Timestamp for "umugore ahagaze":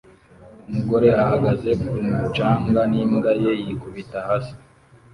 0.69-1.69